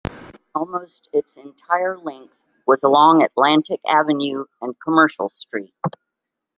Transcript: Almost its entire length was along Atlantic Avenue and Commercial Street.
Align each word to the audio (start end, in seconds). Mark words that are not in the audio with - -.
Almost 0.55 1.09
its 1.13 1.37
entire 1.37 1.95
length 1.95 2.33
was 2.65 2.81
along 2.81 3.21
Atlantic 3.21 3.81
Avenue 3.85 4.45
and 4.59 4.73
Commercial 4.83 5.29
Street. 5.29 5.75